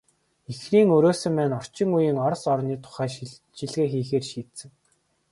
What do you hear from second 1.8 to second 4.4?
үеийн Орос орны тухай шинжилгээ хийхээр